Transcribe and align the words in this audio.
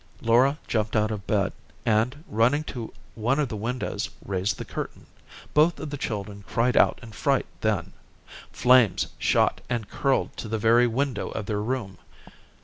Laura 0.23 0.57
jumped 0.67 0.95
out 0.95 1.11
of 1.11 1.27
bed, 1.27 1.53
and, 1.85 2.23
running 2.27 2.63
to 2.63 2.91
one 3.13 3.37
of 3.37 3.49
the 3.49 3.55
windows, 3.55 4.09
raised 4.25 4.57
the 4.57 4.65
curtain. 4.65 5.05
Both 5.53 5.79
of 5.79 5.91
the 5.91 5.95
children 5.97 6.43
cried 6.47 6.75
out 6.75 6.99
in 7.03 7.11
fright 7.11 7.45
then. 7.59 7.93
Flames 8.51 9.09
shot 9.19 9.61
and 9.69 9.87
curled 9.87 10.35
to 10.37 10.47
the 10.47 10.57
very 10.57 10.87
window 10.87 11.29
of 11.29 11.45
their 11.45 11.61
room. 11.61 11.99